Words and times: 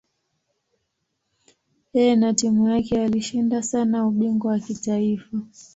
Yeye 1.93 2.13
na 2.15 2.33
timu 2.33 2.67
yake 2.69 2.99
walishinda 2.99 3.63
sana 3.63 4.07
ubingwa 4.07 4.51
wa 4.51 4.59
kitaifa. 4.59 5.37